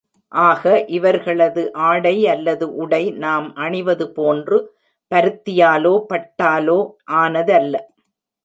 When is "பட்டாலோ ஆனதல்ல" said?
6.09-7.75